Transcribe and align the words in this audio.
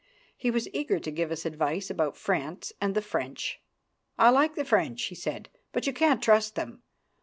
He 0.35 0.49
was 0.49 0.67
eager 0.73 0.97
to 0.97 1.11
give 1.11 1.29
us 1.31 1.45
advice 1.45 1.91
about 1.91 2.17
France 2.17 2.73
and 2.81 2.95
the 2.95 3.03
French. 3.03 3.61
"I 4.17 4.31
like 4.31 4.55
the 4.55 4.65
French," 4.65 5.03
he 5.03 5.13
said, 5.13 5.47
"but 5.71 5.85
you 5.85 5.93
can't 5.93 6.23
trust 6.23 6.55
them. 6.55 6.81